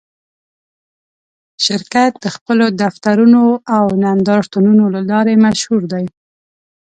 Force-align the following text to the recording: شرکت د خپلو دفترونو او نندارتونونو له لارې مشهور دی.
شرکت 1.65 2.11
د 2.23 2.25
خپلو 2.35 2.65
دفترونو 2.81 3.41
او 3.77 3.85
نندارتونونو 4.03 4.83
له 4.95 5.01
لارې 5.11 5.35
مشهور 5.45 5.81
دی. 5.93 6.05